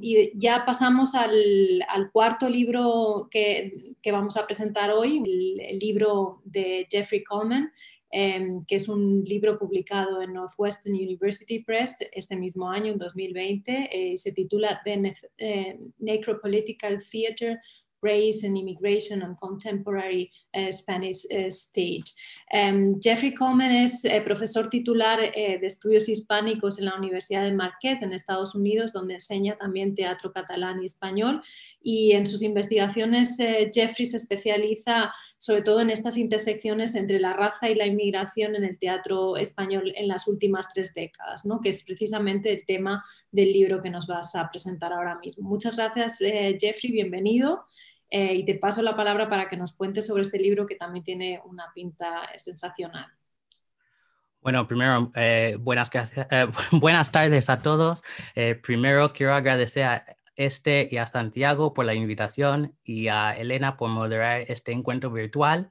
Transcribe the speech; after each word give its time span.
Y 0.00 0.32
ya 0.34 0.64
pasamos 0.64 1.14
al, 1.14 1.84
cuarto 2.12 2.48
libro 2.48 3.28
que, 3.30 3.72
vamos 4.10 4.36
a 4.36 4.46
presentar 4.46 4.90
hoy, 4.90 5.22
el, 5.24 5.78
libro 5.78 6.40
de 6.44 6.86
Jeffrey 6.90 7.22
Coleman, 7.24 7.72
em, 8.10 8.64
que 8.66 8.76
es 8.76 8.88
un 8.88 9.22
libro 9.24 9.58
publicado 9.58 10.22
en 10.22 10.32
Northwestern 10.32 10.94
University 10.94 11.62
Press 11.62 11.96
este 12.12 12.36
mismo 12.36 12.70
año, 12.70 12.92
en 12.92 12.98
2020. 12.98 13.88
Eh, 13.92 14.16
se 14.16 14.32
titula 14.32 14.80
The 14.84 15.14
eh, 15.38 15.78
Necropolitical 15.98 16.98
Theater 17.02 17.58
Race 18.02 18.44
and 18.44 18.56
Immigration 18.56 19.22
on 19.22 19.36
Contemporary 19.36 20.30
uh, 20.54 20.70
Spanish 20.70 21.24
uh, 21.32 21.50
Stage. 21.50 22.12
Um, 22.52 23.00
Jeffrey 23.00 23.34
Coleman 23.34 23.70
es 23.70 24.04
uh, 24.04 24.22
profesor 24.24 24.68
titular 24.68 25.18
de 25.18 25.60
estudios 25.62 26.08
hispánicos 26.08 26.78
en 26.78 26.86
la 26.86 26.96
Universidad 26.96 27.42
de 27.42 27.52
Marquette 27.52 28.02
en 28.02 28.12
Estados 28.12 28.54
Unidos, 28.54 28.92
donde 28.92 29.14
enseña 29.14 29.56
también 29.56 29.94
teatro 29.94 30.32
catalán 30.32 30.82
y 30.82 30.86
español. 30.86 31.42
Y 31.82 32.12
en 32.12 32.26
sus 32.26 32.42
investigaciones, 32.42 33.36
Jeffrey 33.72 34.06
se 34.06 34.16
especializa 34.16 35.12
sobre 35.38 35.62
todo 35.62 35.80
en 35.80 35.90
estas 35.90 36.16
intersecciones 36.16 36.94
entre 36.94 37.20
la 37.20 37.32
raza 37.32 37.68
y 37.70 37.74
la 37.74 37.86
inmigración 37.86 38.56
en 38.56 38.64
el 38.64 38.78
teatro 38.78 39.36
español 39.36 39.92
en 39.96 40.08
las 40.08 40.26
últimas 40.26 40.72
tres 40.72 40.94
décadas, 40.94 41.44
¿no? 41.46 41.60
que 41.60 41.68
es 41.68 41.84
precisamente 41.84 42.52
el 42.52 42.66
tema 42.66 43.04
del 43.30 43.52
libro 43.52 43.80
que 43.80 43.90
nos 43.90 44.06
vas 44.06 44.34
a 44.34 44.48
presentar 44.50 44.92
ahora 44.92 45.18
mismo. 45.18 45.48
Muchas 45.48 45.76
gracias, 45.76 46.18
Jeffrey, 46.18 46.92
bienvenido. 46.92 47.64
Eh, 48.10 48.34
y 48.34 48.44
te 48.44 48.54
paso 48.54 48.80
la 48.82 48.96
palabra 48.96 49.28
para 49.28 49.48
que 49.48 49.56
nos 49.56 49.74
cuentes 49.74 50.06
sobre 50.06 50.22
este 50.22 50.38
libro 50.38 50.66
que 50.66 50.76
también 50.76 51.04
tiene 51.04 51.40
una 51.44 51.70
pinta 51.74 52.22
sensacional. 52.36 53.06
Bueno, 54.40 54.66
primero, 54.66 55.12
eh, 55.14 55.58
eh, 55.58 56.46
buenas 56.72 57.12
tardes 57.12 57.50
a 57.50 57.58
todos. 57.58 58.02
primero 58.62 59.12
quiero 59.12 59.34
agradecer 59.34 59.82
a 59.84 60.04
este 60.36 60.88
y 60.90 60.96
a 60.96 61.06
Santiago 61.06 61.74
por 61.74 61.84
la 61.84 61.94
invitación 61.94 62.72
y 62.84 63.08
a 63.08 63.32
Elena 63.32 63.76
por 63.76 63.90
moderar 63.90 64.44
este 64.48 64.72
encuentro 64.72 65.10
virtual. 65.10 65.68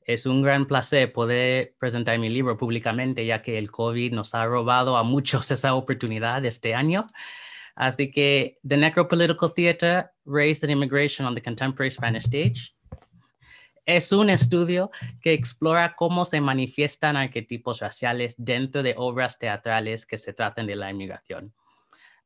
Es 0.00 0.24
un 0.24 0.40
gran 0.40 0.66
placer 0.66 1.12
poder 1.12 1.74
presentar 1.78 2.18
mi 2.18 2.30
libro 2.30 2.56
públicamente, 2.56 3.26
ya 3.26 3.42
que 3.42 3.58
el 3.58 3.70
COVID 3.70 4.12
nos 4.12 4.34
ha 4.34 4.46
robado 4.46 4.96
a 4.96 5.02
muchos 5.02 5.50
esa 5.52 5.74
oportunidad 5.74 6.44
este 6.44 6.74
año. 6.74 7.06
Así 7.76 8.10
que 8.10 8.58
The 8.66 8.76
Necropolitical 8.76 9.52
Theater, 9.54 10.10
Race 10.24 10.64
and 10.64 10.72
Immigration 10.72 11.26
on 11.26 11.34
the 11.34 11.42
Contemporary 11.42 11.90
Spanish 11.90 12.24
Stage 12.24 12.76
es 13.86 14.10
un 14.10 14.30
estudio 14.30 14.90
que 15.20 15.32
explora 15.32 15.94
cómo 15.94 16.24
se 16.24 16.40
manifiestan 16.40 17.16
arquetipos 17.16 17.78
raciales 17.78 18.34
dentro 18.36 18.82
de 18.82 18.94
obras 18.96 19.38
teatrales 19.38 20.06
que 20.06 20.18
se 20.18 20.32
tratan 20.32 20.66
de 20.66 20.74
la 20.74 20.90
inmigración. 20.90 21.54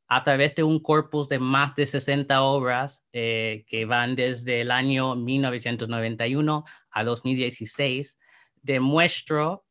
A 0.08 0.24
través 0.24 0.54
de 0.54 0.62
un 0.62 0.80
corpus 0.80 1.28
de 1.28 1.38
más 1.38 1.74
de 1.76 1.86
60 1.86 2.42
obras 2.42 3.06
eh, 3.12 3.64
que 3.68 3.84
van 3.84 4.16
desde 4.16 4.62
el 4.62 4.70
año 4.70 5.14
1991 5.14 6.64
a 6.90 7.04
2016, 7.04 8.18
demuestro 8.62 9.66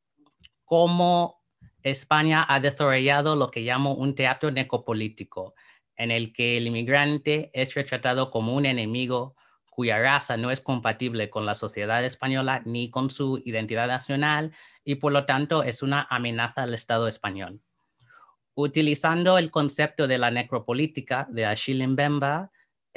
cómo 0.64 1.39
España 1.84 2.46
ha 2.48 2.60
desarrollado 2.60 3.36
lo 3.36 3.50
que 3.52 3.62
llamo 3.62 3.94
un 3.94 4.16
teatro 4.16 4.52
necropolítico, 4.52 5.56
en 5.96 6.12
el 6.12 6.34
que 6.34 6.58
el 6.58 6.68
inmigrante 6.68 7.52
es 7.54 7.74
retratado 7.74 8.32
como 8.32 8.56
un 8.56 8.66
enemigo 8.66 9.36
cuya 9.70 9.98
raza 10.00 10.36
no 10.36 10.52
es 10.52 10.60
compatible 10.60 11.30
con 11.30 11.46
la 11.46 11.56
sociedad 11.56 12.04
española 12.04 12.62
ni 12.66 12.90
con 12.90 13.10
su 13.10 13.42
identidad 13.46 13.88
nacional 13.88 14.52
y 14.84 14.96
por 14.96 15.14
lo 15.14 15.26
tanto 15.26 15.64
es 15.64 15.82
una 15.82 16.06
amenaza 16.10 16.64
al 16.64 16.74
Estado 16.74 17.08
español. 17.08 17.62
Utilizando 18.56 19.38
el 19.38 19.52
concepto 19.52 20.08
de 20.08 20.18
la 20.18 20.32
necropolítica 20.32 21.28
de 21.30 21.46
Achille 21.46 21.88
Mbemba, 21.88 22.52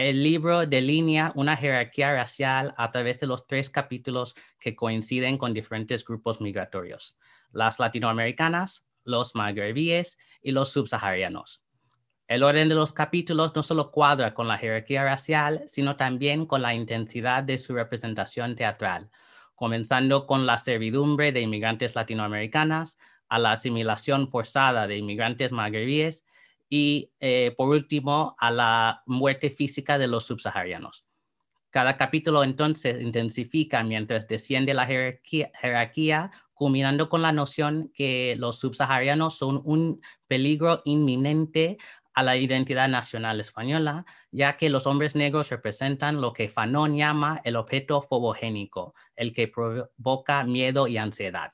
el 0.08 0.22
libro 0.22 0.66
delinea 0.66 1.32
una 1.36 1.56
jerarquía 1.56 2.12
racial 2.12 2.74
a 2.76 2.90
través 2.90 3.20
de 3.20 3.28
los 3.28 3.46
tres 3.46 3.70
capítulos 3.70 4.34
que 4.58 4.74
coinciden 4.74 5.38
con 5.38 5.54
diferentes 5.54 6.04
grupos 6.04 6.40
migratorios, 6.40 7.18
las 7.52 7.78
latinoamericanas, 7.78 8.84
los 9.04 9.36
magrebíes 9.36 10.18
y 10.42 10.50
los 10.50 10.72
subsaharianos. 10.72 11.64
El 12.26 12.42
orden 12.42 12.68
de 12.68 12.74
los 12.74 12.92
capítulos 12.92 13.54
no 13.54 13.62
solo 13.62 13.92
cuadra 13.92 14.34
con 14.34 14.48
la 14.48 14.58
jerarquía 14.58 15.04
racial, 15.04 15.62
sino 15.68 15.96
también 15.96 16.46
con 16.46 16.62
la 16.62 16.74
intensidad 16.74 17.44
de 17.44 17.58
su 17.58 17.74
representación 17.74 18.56
teatral, 18.56 19.08
comenzando 19.54 20.26
con 20.26 20.46
la 20.46 20.58
servidumbre 20.58 21.30
de 21.30 21.42
inmigrantes 21.42 21.94
latinoamericanas, 21.94 22.98
a 23.28 23.38
la 23.38 23.52
asimilación 23.52 24.28
forzada 24.28 24.86
de 24.86 24.98
inmigrantes 24.98 25.52
magrebíes 25.52 26.26
y, 26.75 27.12
eh, 27.21 27.53
por 27.55 27.69
último, 27.69 28.34
a 28.38 28.50
la 28.50 29.03
muerte 29.05 29.50
física 29.50 29.99
de 29.99 30.06
los 30.06 30.25
subsaharianos. 30.25 31.06
Cada 31.69 31.99
capítulo 31.99 32.43
entonces 32.44 33.03
intensifica 33.03 33.83
mientras 33.83 34.27
desciende 34.27 34.72
la 34.72 34.87
jerarquía, 34.87 35.50
jerarquía, 35.61 36.31
culminando 36.55 37.11
con 37.11 37.21
la 37.21 37.31
noción 37.31 37.93
que 37.94 38.37
los 38.38 38.59
subsaharianos 38.59 39.37
son 39.37 39.61
un 39.66 40.00
peligro 40.27 40.81
inminente 40.87 41.77
a 42.15 42.22
la 42.22 42.38
identidad 42.38 42.88
nacional 42.88 43.38
española, 43.38 44.06
ya 44.31 44.56
que 44.56 44.71
los 44.71 44.87
hombres 44.87 45.15
negros 45.15 45.50
representan 45.50 46.22
lo 46.22 46.32
que 46.32 46.49
Fanon 46.49 46.97
llama 46.97 47.43
el 47.44 47.56
objeto 47.56 48.00
fobogénico, 48.00 48.94
el 49.15 49.34
que 49.34 49.47
provoca 49.47 50.43
miedo 50.44 50.88
y 50.88 50.97
ansiedad. 50.97 51.53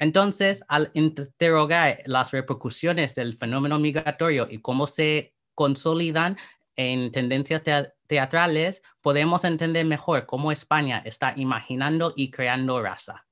Entonces, 0.00 0.64
al 0.66 0.90
interrogar 0.94 1.98
las 2.06 2.30
repercusiones 2.30 3.14
del 3.14 3.36
fenómeno 3.36 3.78
migratorio 3.78 4.48
y 4.50 4.62
cómo 4.62 4.86
se 4.86 5.34
consolidan 5.54 6.38
en 6.74 7.12
tendencias 7.12 7.62
teatrales, 8.06 8.82
podemos 9.02 9.44
entender 9.44 9.84
mejor 9.84 10.24
cómo 10.24 10.52
España 10.52 11.02
está 11.04 11.34
imaginando 11.36 12.14
y 12.16 12.30
creando 12.30 12.82
raza. 12.82 13.26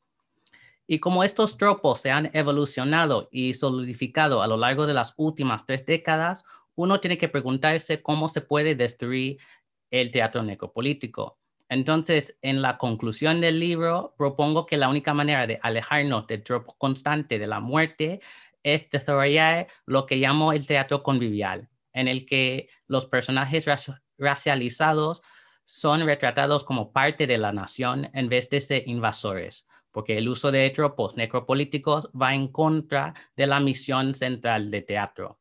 Y 0.86 0.98
como 1.00 1.24
estos 1.24 1.56
tropos 1.56 2.02
se 2.02 2.10
han 2.10 2.28
evolucionado 2.34 3.30
y 3.32 3.54
solidificado 3.54 4.42
a 4.42 4.46
lo 4.46 4.58
largo 4.58 4.86
de 4.86 4.92
las 4.92 5.14
últimas 5.16 5.64
tres 5.64 5.86
décadas, 5.86 6.44
uno 6.74 7.00
tiene 7.00 7.16
que 7.16 7.30
preguntarse 7.30 8.02
cómo 8.02 8.28
se 8.28 8.42
puede 8.42 8.74
destruir 8.74 9.38
el 9.90 10.10
teatro 10.10 10.42
necropolítico. 10.42 11.38
Entonces, 11.68 12.36
en 12.42 12.62
la 12.62 12.78
conclusión 12.78 13.40
del 13.40 13.60
libro, 13.60 14.14
propongo 14.16 14.66
que 14.66 14.76
la 14.76 14.88
única 14.88 15.14
manera 15.14 15.46
de 15.46 15.58
alejarnos 15.62 16.26
del 16.26 16.42
tropo 16.42 16.74
constante 16.78 17.38
de 17.38 17.46
la 17.46 17.60
muerte 17.60 18.20
es 18.62 18.88
desarrollar 18.90 19.66
lo 19.86 20.06
que 20.06 20.16
llamo 20.16 20.52
el 20.52 20.66
teatro 20.66 21.02
convivial, 21.02 21.68
en 21.92 22.08
el 22.08 22.26
que 22.26 22.68
los 22.86 23.06
personajes 23.06 23.66
racializados 24.16 25.20
son 25.64 26.06
retratados 26.06 26.64
como 26.64 26.92
parte 26.92 27.26
de 27.26 27.38
la 27.38 27.52
nación 27.52 28.10
en 28.14 28.28
vez 28.28 28.48
de 28.48 28.60
ser 28.60 28.88
invasores 28.88 29.66
porque 29.98 30.18
el 30.18 30.28
uso 30.28 30.52
de 30.52 30.70
tropos 30.70 31.16
necropolíticos 31.16 32.08
va 32.10 32.34
en 32.34 32.48
contra 32.48 33.14
de 33.36 33.46
la 33.46 33.60
misión 33.60 34.14
central 34.14 34.70
de 34.70 34.82
teatro, 34.82 35.40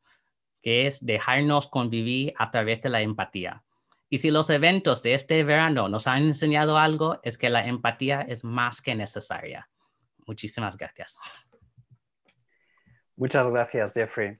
que 0.62 0.86
es 0.86 1.04
dejarnos 1.04 1.68
convivir 1.68 2.34
a 2.36 2.50
través 2.50 2.82
de 2.82 2.88
la 2.88 3.00
empatía. 3.00 3.62
Y 4.10 4.18
si 4.18 4.30
los 4.30 4.48
eventos 4.50 5.02
de 5.02 5.14
este 5.14 5.44
verano 5.44 5.88
nos 5.88 6.06
han 6.06 6.24
enseñado 6.24 6.78
algo, 6.78 7.20
es 7.22 7.36
que 7.36 7.50
la 7.50 7.66
empatía 7.66 8.22
es 8.22 8.42
más 8.42 8.80
que 8.80 8.94
necesaria. 8.94 9.68
Muchísimas 10.26 10.76
gracias. 10.76 11.18
Muchas 13.16 13.50
gracias, 13.50 13.94
Jeffrey. 13.94 14.38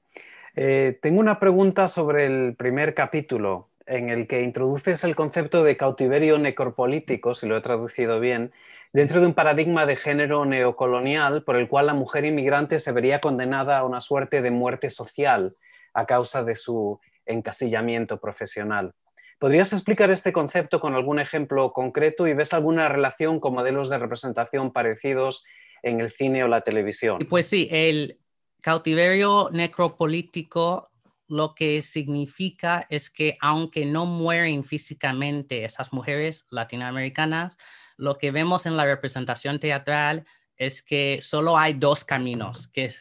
Eh, 0.54 0.98
tengo 1.02 1.20
una 1.20 1.38
pregunta 1.38 1.88
sobre 1.88 2.26
el 2.26 2.56
primer 2.56 2.94
capítulo, 2.94 3.70
en 3.86 4.10
el 4.10 4.26
que 4.26 4.42
introduces 4.42 5.02
el 5.04 5.16
concepto 5.16 5.64
de 5.64 5.76
cautiverio 5.76 6.38
necropolítico, 6.38 7.34
si 7.34 7.46
lo 7.46 7.56
he 7.56 7.60
traducido 7.60 8.20
bien, 8.20 8.52
dentro 8.92 9.20
de 9.20 9.26
un 9.26 9.34
paradigma 9.34 9.86
de 9.86 9.96
género 9.96 10.44
neocolonial 10.44 11.42
por 11.42 11.56
el 11.56 11.68
cual 11.68 11.86
la 11.86 11.94
mujer 11.94 12.24
inmigrante 12.24 12.80
se 12.80 12.92
vería 12.92 13.20
condenada 13.20 13.78
a 13.78 13.84
una 13.84 14.00
suerte 14.00 14.42
de 14.42 14.50
muerte 14.50 14.90
social 14.90 15.56
a 15.94 16.06
causa 16.06 16.42
de 16.44 16.54
su 16.54 17.00
encasillamiento 17.26 18.20
profesional. 18.20 18.94
¿Podrías 19.38 19.72
explicar 19.72 20.10
este 20.10 20.32
concepto 20.32 20.80
con 20.80 20.94
algún 20.94 21.20
ejemplo 21.20 21.72
concreto 21.72 22.26
y 22.26 22.34
ves 22.34 22.52
alguna 22.52 22.88
relación 22.88 23.38
con 23.38 23.54
modelos 23.54 23.88
de 23.88 23.98
representación 23.98 24.72
parecidos 24.72 25.44
en 25.82 26.00
el 26.00 26.10
cine 26.10 26.42
o 26.42 26.48
la 26.48 26.62
televisión? 26.62 27.18
Pues 27.28 27.46
sí, 27.46 27.68
el 27.70 28.18
cautiverio 28.60 29.48
necropolítico 29.52 30.90
lo 31.28 31.54
que 31.54 31.82
significa 31.82 32.86
es 32.90 33.10
que 33.10 33.36
aunque 33.40 33.84
no 33.84 34.06
mueren 34.06 34.64
físicamente 34.64 35.64
esas 35.64 35.92
mujeres 35.92 36.46
latinoamericanas, 36.50 37.58
lo 37.96 38.16
que 38.18 38.30
vemos 38.30 38.66
en 38.66 38.76
la 38.76 38.86
representación 38.86 39.60
teatral 39.60 40.26
es 40.56 40.82
que 40.82 41.20
solo 41.22 41.56
hay 41.58 41.74
dos 41.74 42.04
caminos, 42.04 42.66
que 42.68 42.92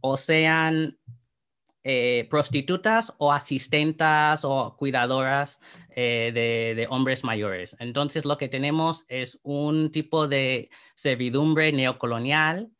o 0.00 0.16
sean 0.16 0.98
eh, 1.82 2.26
prostitutas 2.28 3.14
o 3.16 3.32
asistentas 3.32 4.44
o 4.44 4.76
cuidadoras 4.76 5.60
eh, 5.96 6.30
de, 6.76 6.86
hombres 6.90 7.24
mayores. 7.24 7.74
Entonces 7.78 8.26
lo 8.26 8.36
que 8.36 8.48
tenemos 8.48 9.06
es 9.08 9.40
un 9.42 9.90
tipo 9.90 10.28
de 10.28 10.68
servidumbre 10.94 11.72
neocolonial 11.72 12.70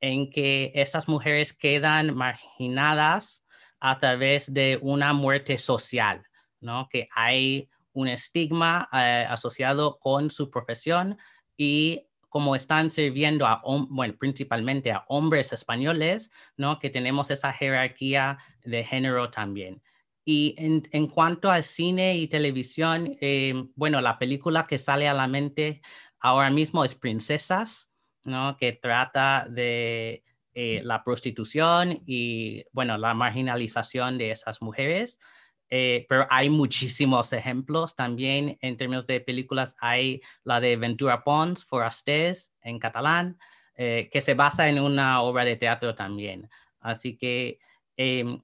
en 0.00 0.30
que 0.30 0.70
esas 0.74 1.08
mujeres 1.08 1.52
quedan 1.52 2.14
marginadas 2.14 3.44
a 3.80 3.98
través 3.98 4.52
de 4.54 4.78
una 4.80 5.12
muerte 5.12 5.58
social, 5.58 6.24
¿no? 6.60 6.88
Que 6.88 7.08
hay 7.14 7.68
un 7.92 8.06
estigma 8.06 8.88
eh, 8.92 9.26
asociado 9.28 9.98
con 9.98 10.30
su 10.30 10.48
profesión 10.48 11.18
y 11.56 12.06
como 12.34 12.56
están 12.56 12.90
sirviendo 12.90 13.46
a, 13.46 13.62
bueno, 13.64 14.16
principalmente 14.18 14.90
a 14.90 15.04
hombres 15.06 15.52
españoles, 15.52 16.32
¿no? 16.56 16.80
Que 16.80 16.90
tenemos 16.90 17.30
esa 17.30 17.52
jerarquía 17.52 18.38
de 18.64 18.82
género 18.82 19.30
también. 19.30 19.84
Y 20.24 20.56
en, 20.58 21.06
cuanto 21.06 21.48
al 21.48 21.62
cine 21.62 22.16
y 22.16 22.26
televisión, 22.26 23.16
eh, 23.20 23.68
bueno, 23.76 24.00
la 24.00 24.18
película 24.18 24.66
que 24.66 24.78
sale 24.78 25.06
a 25.06 25.14
la 25.14 25.28
mente 25.28 25.80
ahora 26.18 26.50
mismo 26.50 26.84
es 26.84 26.96
Princesas, 26.96 27.92
¿no? 28.24 28.56
Que 28.56 28.72
trata 28.72 29.46
de 29.48 30.24
eh, 30.54 30.80
la 30.82 31.04
prostitución 31.04 32.02
y, 32.04 32.64
bueno, 32.72 32.98
la 32.98 33.14
marginalización 33.14 34.18
de 34.18 34.32
esas 34.32 34.60
mujeres. 34.60 35.20
Eh, 35.70 36.06
pero 36.08 36.26
hay 36.30 36.50
muchísimos 36.50 37.32
ejemplos 37.32 37.96
también 37.96 38.58
en 38.60 38.76
términos 38.76 39.06
de 39.06 39.20
películas. 39.20 39.76
Hay 39.80 40.20
la 40.44 40.60
de 40.60 40.76
Ventura 40.76 41.24
Pons, 41.24 41.64
Forastés, 41.64 42.52
en 42.62 42.78
catalán, 42.78 43.38
eh, 43.76 44.08
que 44.12 44.20
se 44.20 44.34
basa 44.34 44.68
en 44.68 44.78
una 44.78 45.22
obra 45.22 45.44
de 45.44 45.56
teatro 45.56 45.94
también. 45.94 46.48
Así 46.80 47.16
que 47.16 47.58
em, 47.96 48.42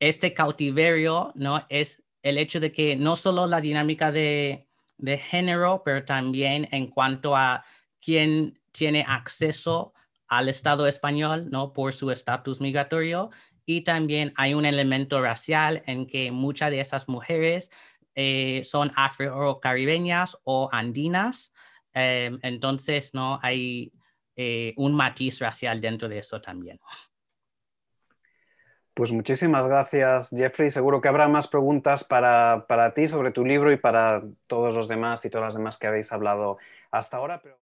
este 0.00 0.34
cautiverio 0.34 1.32
¿no? 1.34 1.64
es 1.68 2.02
el 2.22 2.36
hecho 2.38 2.60
de 2.60 2.72
que 2.72 2.96
no 2.96 3.16
solo 3.16 3.46
la 3.46 3.60
dinámica 3.60 4.12
de, 4.12 4.68
de 4.98 5.18
género, 5.18 5.82
pero 5.84 6.04
también 6.04 6.68
en 6.72 6.88
cuanto 6.88 7.36
a 7.36 7.64
quién 8.00 8.60
tiene 8.72 9.04
acceso 9.06 9.94
al 10.28 10.48
Estado 10.48 10.86
español, 10.86 11.50
¿no? 11.50 11.72
Por 11.72 11.92
su 11.92 12.10
estatus 12.10 12.60
migratorio 12.60 13.30
y 13.66 13.82
también 13.82 14.32
hay 14.36 14.54
un 14.54 14.64
elemento 14.66 15.20
racial 15.22 15.82
en 15.86 16.06
que 16.06 16.30
muchas 16.30 16.70
de 16.70 16.80
esas 16.80 17.08
mujeres 17.08 17.70
eh, 18.14 18.62
son 18.64 18.92
afro-caribeñas 18.96 20.38
o 20.44 20.68
andinas. 20.72 21.52
Em, 21.92 22.38
entonces, 22.42 23.14
¿no? 23.14 23.38
Hay 23.42 23.92
eh, 24.36 24.74
un 24.76 24.94
matiz 24.94 25.38
racial 25.38 25.80
dentro 25.80 26.08
de 26.08 26.18
eso 26.18 26.40
también. 26.40 26.80
Pues 28.94 29.12
muchísimas 29.12 29.66
gracias, 29.66 30.30
Jeffrey. 30.30 30.68
Seguro 30.68 31.00
que 31.00 31.08
habrá 31.08 31.28
más 31.28 31.46
preguntas 31.46 32.04
para, 32.04 32.66
ti 32.94 33.06
sobre 33.06 33.30
tu 33.30 33.44
libro 33.44 33.72
y 33.72 33.76
para 33.76 34.22
todos 34.46 34.74
los 34.74 34.88
demás 34.88 35.24
y 35.24 35.30
todas 35.30 35.46
las 35.46 35.54
demás 35.54 35.78
que 35.78 35.86
habéis 35.86 36.12
hablado 36.12 36.58
hasta 36.90 37.16
ahora. 37.16 37.40
Pero... 37.40 37.59